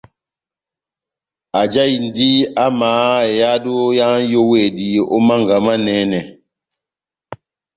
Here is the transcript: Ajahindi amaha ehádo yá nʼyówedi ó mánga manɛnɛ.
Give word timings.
Ajahindi 1.61 2.29
amaha 2.65 3.15
ehádo 3.33 3.75
yá 3.99 4.07
nʼyówedi 4.21 4.87
ó 5.15 5.17
mánga 5.27 5.57
manɛnɛ. 5.65 6.19